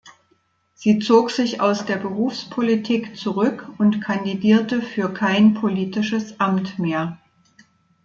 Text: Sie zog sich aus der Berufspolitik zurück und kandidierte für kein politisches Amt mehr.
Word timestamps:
Sie 0.73 0.97
zog 0.97 1.29
sich 1.29 1.61
aus 1.61 1.85
der 1.85 1.97
Berufspolitik 1.97 3.15
zurück 3.15 3.69
und 3.77 4.01
kandidierte 4.01 4.81
für 4.81 5.13
kein 5.13 5.53
politisches 5.53 6.39
Amt 6.39 6.79
mehr. 6.79 7.19